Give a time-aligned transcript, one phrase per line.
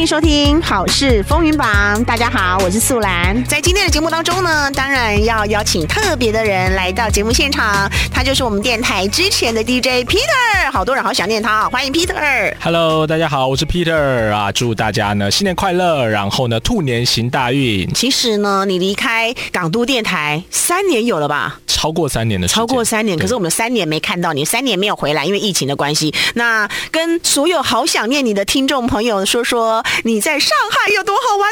[0.00, 1.68] 迎收听《好事风云榜》。
[2.06, 3.44] 大家好，我是素兰。
[3.44, 10.70] 在今天的节目当中呢，当然要邀请特别的人来到节目现场，他就是我们电台之前的 DJ Peter。
[10.72, 12.54] 好多人好想念他，欢迎 Peter。
[12.62, 17.86] Hello，大家好，我是 Peter 啊，祝大家呢新年快乐，然后呢兔年行大运。
[17.92, 21.60] 其实呢，你离开港都电台三年有了吧？
[21.80, 26.12] 超过三年的超过三年，可是我们三年没看到你，三年没有回来，因为疫情的关系。
[26.34, 31.50] 那跟所有好想念你的听众朋友说说，你在上海有多好玩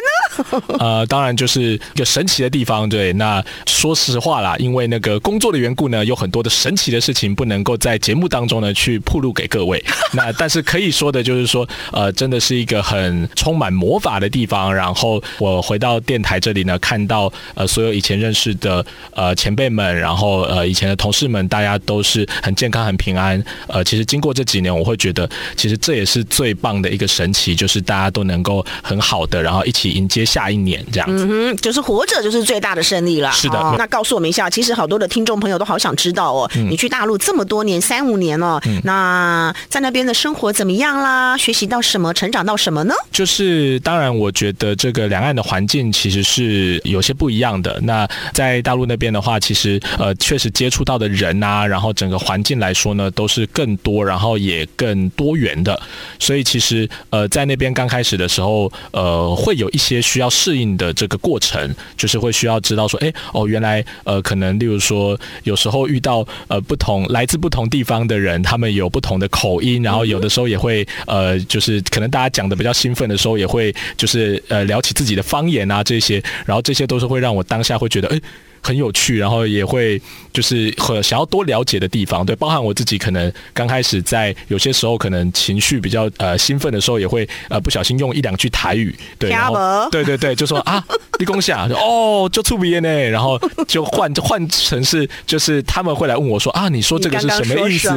[0.69, 0.77] 呢？
[0.85, 1.63] 呃，当然就是
[1.95, 2.87] 一个神奇的地方。
[2.87, 9.83] 对，那说实话啦，因为那个工作的缘故呢，有很多的神奇的事情不能够在节目当中呢去铺露给各位。
[10.13, 14.75] 那但是可以说的就是说，呃，真的是一个很充满魔法的地方。
[14.75, 18.85] 然后我回到电台这里呢，看到呃所有以前认识的
[19.15, 23.43] 呃前辈们，然后呃以前的同事们，大家都是很健康、很平安。
[23.67, 31.27] 呃，其实经过这几年，我会觉得，其实这也是最棒的一个神奇，就是大家都能够很好的，然后一起迎接下一年这样子。
[31.29, 33.31] 嗯，就是活着就是最大的胜利了。
[33.33, 41.37] 是的哦那告诉我们一下，其实好多的听众朋友都好想知道哦，嗯你去大陆这么多年，三五年哦，那在那边的生活怎么样啦？
[41.37, 42.13] 学习到什么？
[42.15, 42.95] 成长到什么呢？
[43.13, 47.79] 就是当然，我觉得这个两岸的环境其实是有些不一样的。
[47.83, 55.79] 那在大陆那边的话，其实呃呃确实接触到的人啊，然后整个环境来说呢，都是更多，然后也更多元的。
[56.19, 78.21] 所以其实呃在那边刚开始的时候，呃会有一些需要适应的这个过程，就是会需要知道说，哎哦原来呃可能例如说有时候遇到呃不同来自不同地方的人，他们有不同的口音，然后有的时候也会呃就是可能大家讲的比较兴奋的时候，也会就是呃聊起自己的方言啊这些，然后这些都是会让我当下会觉得哎。
[78.61, 80.01] 很有趣，然后也会
[80.39, 90.81] 就是和想要多了解的地方，对，包含我自己可能刚开始在有些时候可能情绪比较呃兴奋的时候，也会呃不小心用一两句台语，对， 然后对对对，就说啊，
[91.19, 97.89] 立功下，哦，就触鼻呢，然后就换就换成是就是他们会来问我说啊，你说这个是什么意思？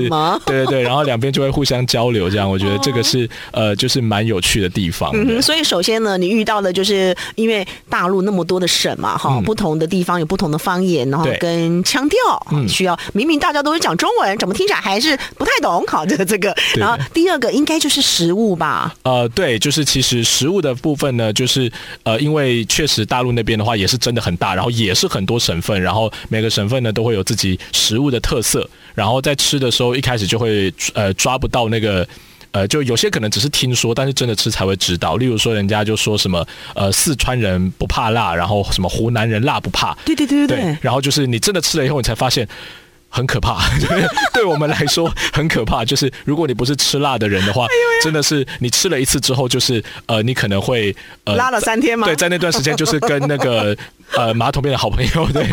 [0.47, 5.11] 对对对，然后两边就会互相交流，这样我觉得这个是呃 就是蛮有趣的地方。
[5.13, 9.43] 嗯哼，所以首先呢，你遇到的就是因为大陆那么多的省嘛，哈、嗯。
[9.43, 12.17] 不同的地方有不同的方言，然后跟腔调，
[12.51, 15.85] 嗯需要明明大家都是讲中文，怎么听起来还是不太懂？
[15.87, 16.55] 好，的这个。
[16.75, 21.71] 然后第二个应该就是食物吧，呃，对，就是其实食物的部分呢，就是
[22.03, 32.07] 呃，因为确实大陆那边的话也是真的很大，然后也是很多省份，然后每个省份呢都会有自己食物的特色，然后在吃的时候一开始就会呃抓不到那个。
[32.51, 35.17] 呃，就有些可能只是听说，但是真的吃才会知道。
[35.17, 36.45] 例如说，人家就说什么，
[36.75, 42.47] 呃，四川人不怕辣，然后什么湖南人辣不怕，对对对对对，然后就是你真的吃了以后，你才发现。
[43.13, 43.59] 很可怕，
[44.33, 45.83] 对我们来说很可怕。
[45.83, 47.67] 就是如果你不是吃辣的人的哎话，
[48.01, 50.95] 真的是你吃了一次之后，就是呃，你可能会
[51.25, 52.07] 呃拉了三天嘛？
[52.07, 53.75] 对，在那段时间就是跟那个
[54.13, 55.45] 呃马桶边的好朋友，对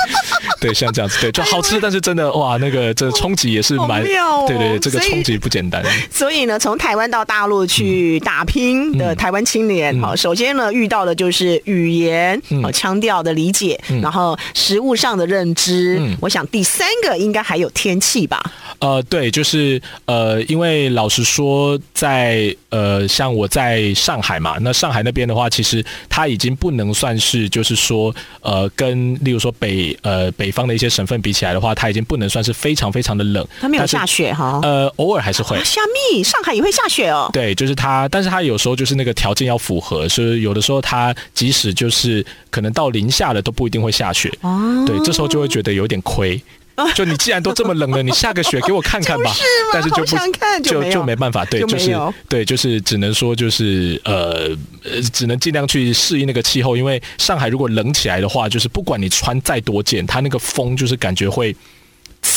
[0.61, 5.83] 对，像这样子，对，就好吃，但是真的哇，那个这冲击也是好蛮，妙哦对对对，这个冲击不简单。
[6.11, 15.99] 所以呢，从台湾到大陆去打拼的台湾青年，嗯好、首先呢遇到的就是语言、嗯腔调的理解，嗯然后食物上的认知。
[16.01, 18.41] 嗯我想第三个应该还有天气吧。
[18.81, 33.47] 呃，对，就是呃，因为老实说，在呃，像我在上海嘛，那上海那边的话，其实它已经不能算是，就是说，呃，跟例如说北呃北方的一些省份比起来的话，它已经不能算是非常非常的冷。
[33.61, 34.61] 它没有下雪哈。
[34.63, 35.63] 呃，偶尔还是会啊。
[35.65, 35.81] 虾
[36.15, 37.29] 米，上海也会下雪哦。
[37.33, 44.33] 对，就是它，但是它有时候就是那个条件要符合，所以有的时候它即使就是可能到零下了都不一定会下雪。
[44.43, 46.41] 哦，对，这时候就会觉得有点亏。
[46.95, 49.33] 就你既然都这么冷了，你下个雪给我看看吧。
[49.73, 51.97] 但是就不就就没办法，对，就是
[52.29, 54.49] 对，就是只能说就是呃
[54.85, 61.55] 呃，只能尽量去适应那个气候，因为上海如果冷起来的话，就是不管你穿再多件，它那个风就是感觉会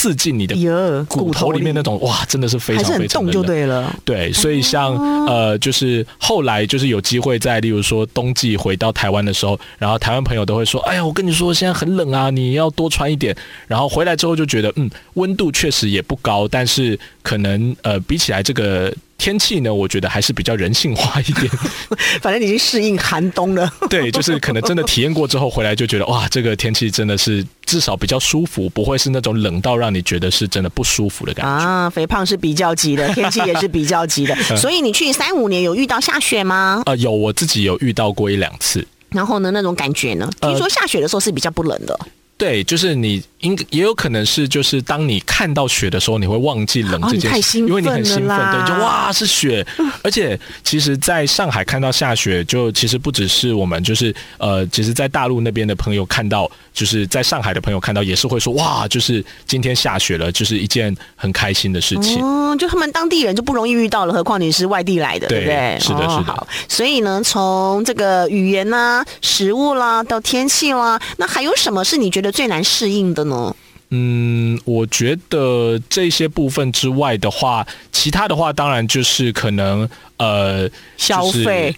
[0.02, 3.46] 刺进你的，骨头里面那种，哇，真的是非常非常的冷。
[3.46, 3.94] 对了。
[4.04, 4.96] 对，所以像、
[5.26, 13.36] 呃，就是后来就是有机会在，例如说冬季回到台湾的时候，然后台湾朋友都会说：“哎呀，我跟你说，现在很冷啊，你要多穿一点。”
[13.68, 18.92] 然后回来之后就觉得，嗯，温度确实也不高，但是可能呃，比起来这个
[19.22, 21.48] 天气呢，我觉得还是比较人性化一点。
[22.20, 23.72] 反正你已经适应寒冬了。
[23.88, 31.52] 对，就是可能真的体验过之后回来就觉得，哇，这个天气真的是至少比较舒服，不会是那种冷到让你觉得是真的不舒服的感觉。
[31.52, 36.82] 啊，肥胖是比较级的， 天气也是比较级的，所以你去三五年有遇到下雪吗？
[36.86, 38.84] 呃，有我自己有遇到过一两次。
[39.10, 40.28] 然后呢，那种感觉呢？
[40.40, 41.96] 呃听说下雪的时候是比较不冷的，
[42.38, 49.64] 对，就是你应也有可能是，就是当你看到雪的时候，你会忘记冷这件事，因为你很兴奋，对，就哇是雪。
[50.02, 62.20] 而且其实在上海看到下雪，就其实不只是我们，就是呃，其实，在大陆那边的朋友看到，就是在上海的朋友看到，也是会说哇，就是今天下雪了，就是一件很开心的事情。
[62.20, 65.78] 嗯，就他们当地人就不容易遇到了，何况你是外地来的，对不对？
[65.80, 66.46] 是的，是的。
[66.68, 72.21] 所以呢，从这个语言啦、食物啦到天气啦，那还有什么是你觉得？
[72.30, 73.56] 最难适应的呢？
[73.94, 81.74] 嗯，我觉得这些部分之外的话，其他的话当然就是可能呃消费。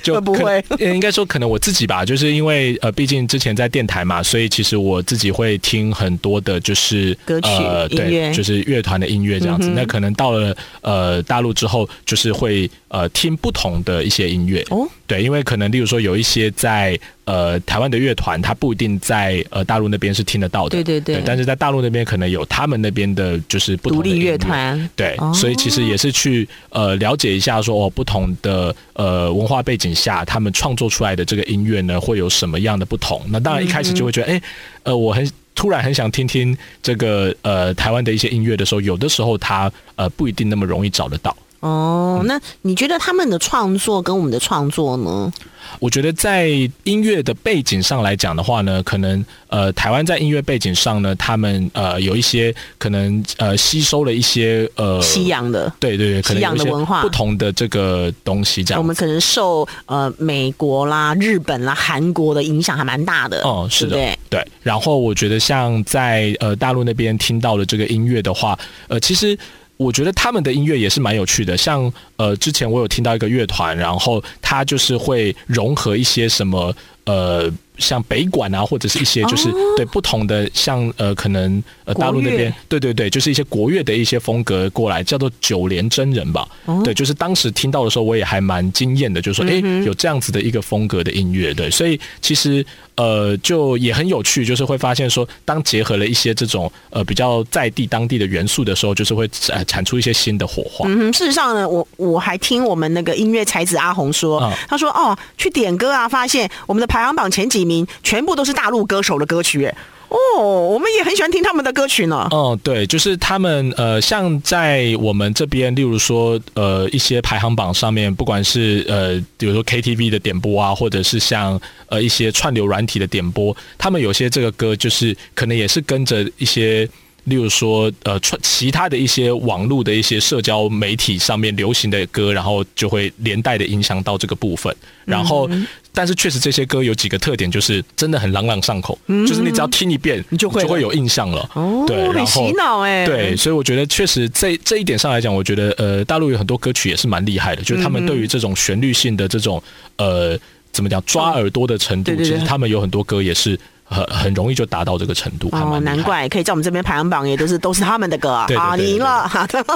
[0.00, 7.48] 就 不会，应该说可能我自己吧，就是因为呃，毕竟之前在电台嘛，所以其实我自己会听很多的，就是歌曲、
[7.90, 9.68] 音乐，就是乐团的音乐这样子。
[9.68, 14.88] 那可能到了呃大陆之后，就是会呃听不同的一些音乐哦。
[15.06, 20.70] 对，因为可能例如说有一些在呃台湾的乐团，它不一定在呃大陆那边是听得到的。
[20.70, 21.22] 对对对。
[21.24, 24.88] 但是在大陆那边可能有他们那边的就是独立乐团。
[24.94, 29.88] 对，所以其实也是去呃了解一下说哦不同的呃文化背景。
[29.98, 33.20] 下他们创作出来的这个音乐呢，会有什么样的不同？
[33.30, 34.42] 那当然一开始就会觉得，哎，
[34.84, 41.36] 呃，我很突然很想听听这个呃台湾的一些音乐的时候，有的时候它呃不一定那么容易找得到。
[41.60, 45.32] 哦，那你觉得他们的创作跟我们的创作呢？
[45.80, 46.48] 我觉得在
[46.84, 58.80] 音乐的背景上来讲的话呢，可能呃台湾在音乐背景上呢，他们呃有一些可能呃吸收了一些呃西洋的，对对对，西洋的文化不同的这个东西这样。
[58.80, 63.42] 我们可能受呃美国啦、日本啦、韩国的影响还蛮大的。
[63.42, 63.96] 哦，是的，
[64.30, 64.46] 对。
[64.62, 69.38] 然后我觉得像在呃大陆那边听到的这个音乐的话，呃其实。
[69.78, 76.74] 我觉得他们的音乐也是蛮有趣的，像呃，之前我有听到一个乐团，然后他就是会融合一些什么
[77.06, 77.50] 呃。
[77.78, 86.48] 像北管啊，或者是一些就是对不同的，像呃，可能呃大陆那边，对对对，就是一些国乐的一些风格过来，叫做九连真人吧。
[86.82, 92.64] 对，就是当时听到的时候，我也还蛮惊艳的，就是说，哎，有这样子的一个风格的音乐，对，所以其实
[92.96, 100.86] 呃，就也很有趣，就是会发现说，当结合了一些这种呃比较在地当地的元素的时候，就是会呃产出一些新的火花。
[100.88, 107.67] 嗯，事实上呢，我我还听我们那个音乐才子阿红说，他说哦，去点歌啊，发现我们的排行榜前几。
[108.02, 109.74] 全部都是大陆歌手的歌曲，哎，
[110.08, 112.26] 哦，我们也很喜欢听他们的歌曲呢。
[112.30, 126.88] 哦，对，就是他们，呃，像在我们这边，例如说，呃，一些排行榜上面，不管是呃，比如说 KTV 的点播啊，或者是像呃一些串流软体的点播，他们有些这个歌，就是可能也是跟着一些。
[127.28, 134.74] 例如说，呃，串其他的一些网络的一些社交媒体上面流行的歌，然后就会连带的影响到这个部分。
[135.04, 135.48] 然后，
[135.92, 141.48] 但是确实这些歌有几个特点，就是真的很朗朗上口，就是你只要听一遍，你就会就会有印象了。
[141.54, 143.06] 哦，对，很洗脑哎。
[143.06, 149.62] 对，所以我觉得确实这这一点上来讲，我觉得呃，大陆有很多歌曲也是蛮厉害的，就是他们对于这种旋律性的这种
[149.96, 150.38] 呃，
[150.72, 153.58] 怎么讲抓耳朵的程度，其实他们有很多歌也是。
[153.88, 158.46] 很很容易就达到这个程度哦，难怪可以在我们这边排行榜也都是都是他们的歌啊！
[158.56, 159.28] 好，你赢了。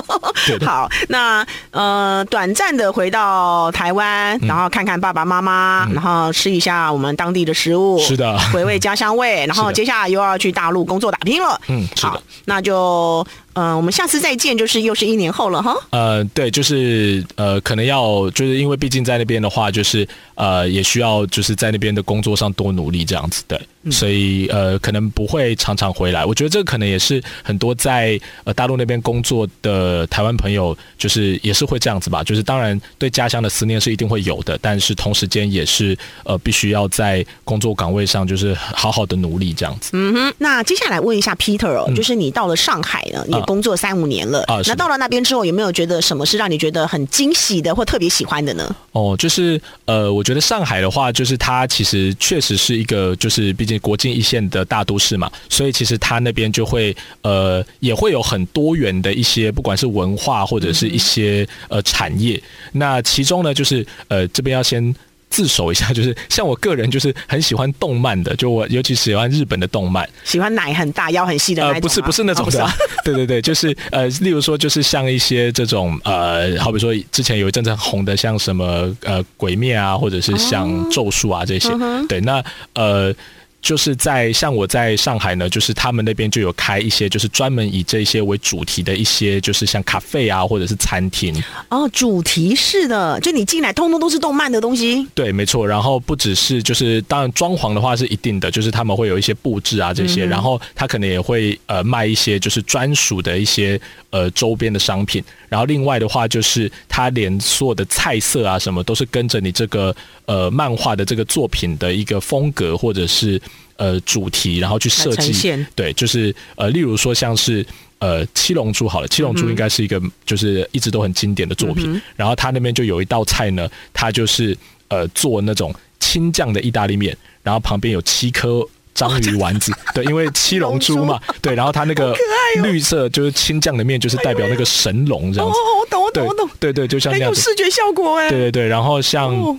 [0.65, 9.45] 好，那呃，短暂的回到台湾，然后看看爸爸妈妈，然后吃一下我们当地的食物，是的，回味家乡味。
[9.49, 11.61] 然后接下来又要去大陆工作打拼了。
[11.69, 13.27] 嗯，是的，那就。
[13.55, 15.77] 嗯，我们下次再见，就是又是一年后了哈。
[15.91, 23.61] 呃，对，就是呃，可能要就是因为毕竟在那边的话，就是呃，也需要就是在那边的工作上多努力这样子，对，
[23.91, 26.25] 所以呃，可能不会常常回来。
[26.25, 32.25] 我觉得这可能也是很多在呃大陆那边工作的台湾朋友，就是也是会这样子吧。
[32.25, 39.91] 就是当然对家乡的思念是一定会有的，但是同时间也是呃，必须要在工作岗位上就是好好的努力这样子。
[39.93, 43.42] 嗯哼，那接下来问一下 Peter 哦，就是你到了上海呢，你。
[43.47, 48.77] 工作三五年了，那到了那边之后，有没有觉得什么是让你觉得很惊喜的或特别喜欢的呢？
[48.93, 62.43] 哦，就是呃，我觉得上海的话，就是它其实确实是一个，就是毕竟国境一线的大都市嘛，所以其实它那边就会呃，也会有很多元的一些，不管是文化或者是一些呃产业。
[62.73, 64.95] 那其中呢，就是呃，这边要先。
[65.33, 71.75] 自首一下，就是像我个人就是很喜欢动漫的，就我尤其喜欢日本的动漫，喜欢奶很大、腰很细的那种。
[71.77, 72.69] 呃，不是不是那种的，
[73.03, 81.71] 对对对，就是呃，例如说就是像一些这种呃，好比说之前有一阵子很红的，像什么呃鬼灭啊，或者是像咒术啊这些，
[82.07, 83.15] 对，那呃。
[83.63, 91.33] 就是在像我在上海呢，就是他们那边就有开一些就是专门以这些为主题的一些，就是像咖啡啊或者是餐厅。
[91.69, 95.07] 哦，主题式的，就你进来通通都是动漫的东西。
[95.15, 95.65] 对，没错。
[95.65, 105.23] 然后不只是就是当然装潢的话是一定的，就是他们会有一些布置啊这些，然后他可能也会呃卖一些就是专属的一些呃周边的商品。
[105.49, 113.41] 然后另外的话就是他连所有的菜色啊什么都是跟着你这个呃漫画的这个作品的一个风格或者是。
[113.77, 117.67] 呃，主题然后去设计，对，就是呃，例如说像是
[117.99, 122.01] 呃《七龙珠》好了，《七龙珠》应该是一个就是一直都很经典的作品。
[122.15, 124.57] 然后他那边就有一道菜呢，它就是
[124.89, 128.65] 呃做那种青酱的意大利面，然后旁边有七颗
[128.95, 132.15] 章鱼丸子，对，因为七龙珠嘛， 对，然后它那个
[132.63, 135.59] 绿色就是青酱的面，就是代表那个神龙这样子。
[135.59, 139.59] 哦，我懂，我懂，我懂，对对，就像那样视觉效果哎，对对对，然后像。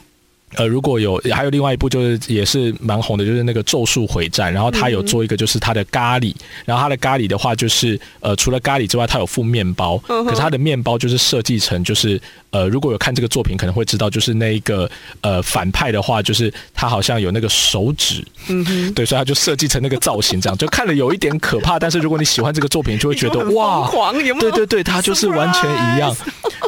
[0.55, 6.33] 呃，如果有还有另外一部，就是也是蛮红的，就是那个《咒术回战》，然后他有做一个，就是他的咖喱，
[6.65, 14.89] 然后他的咖喱的话，就是呃，除了咖喱之外，他有附面包，可是他的面包就是设计成，就是呃，如果有看这个作品，可能会知道，就是那一个
[15.21, 23.89] 呃反派的话，就是他好像有那个手指，嗯哼，对，所以他就设计成那个造型，这样就看了有一点可怕，但是如果你喜欢这个作品，就会觉得 哇，
[24.39, 26.15] 对对对，他就是完全一样，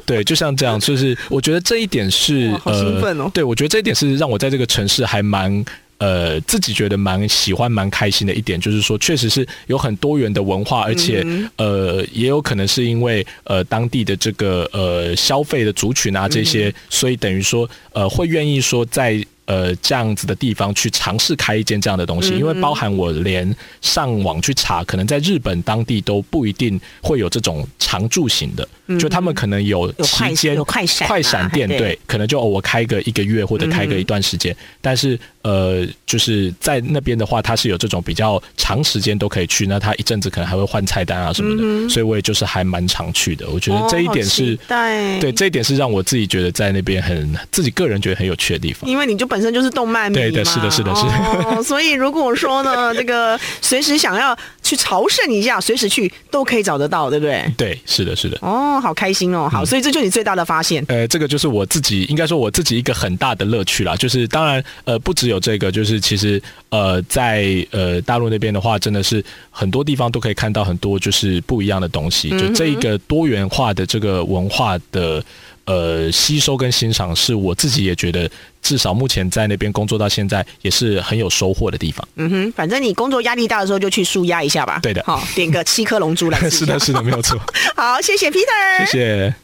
[0.05, 3.75] 对，就像这样，就是我觉得这一点是呃，对我觉得。
[3.75, 5.65] 这一点是让我在这个城市还蛮
[5.98, 11.25] 呃自己觉得蛮喜欢蛮开心的一点，就是说确实是有很多元的文化，而且
[11.58, 19.22] 呃也有可能是因为呃当地的这个呃消费的族群啊这些，所以等于说呃会愿意说在。
[19.48, 28.67] 呃，这样子的地方去尝试开一间这样的东西，因为包含我连上网去查，可能在日本当地都不一定会有这种常驻型的，
[28.99, 43.47] 就他们可能有期间快闪快闪店，对，可能就我开个一个月或者开个一段时间，但是呃，就是在那边的话，它是有这种比较长时间都可以去，那他一阵子可能还会换菜单啊什么的，所以我也就是还蛮常去的。
[43.49, 49.25] 我觉得这一点是，对，这一点是让我自己觉得在那边很自己个人觉得很有趣的地方，因为你就。
[49.27, 51.63] 本身就是动漫迷嘛，是的，是的，是的。
[51.63, 57.43] 所以如果说呢，这个随时想要去朝圣一下，随时去都可以找得到，对不对？
[57.57, 58.37] 对，是的，是的。
[58.41, 60.84] 哦，好开心哦，好，所以这就是你最大的发现。
[60.88, 63.96] 呃，这个就是我自己，应该说我自己一个很大的乐趣啦。
[63.96, 72.29] 就是当然，呃，不只有这个，就是其实呃，在呃大陆那边的话，真的是很多地方都可以看到很多就是不一样的东西。
[72.32, 75.24] 就这一个多元化的这个文化的。
[75.65, 78.29] 呃，吸收跟欣赏是我自己也觉得，
[78.62, 82.07] 至少目前在那边工作到现在也是很有收获的地方。
[82.15, 84.79] 嗯哼，反正你工作压力大的时候就去舒压一下吧。
[84.81, 86.39] 对的，好，点个七颗龙珠来。
[86.50, 87.39] 是的，是的，没有错。
[87.75, 88.86] 好，谢谢 Peter。
[88.86, 89.36] 谢谢。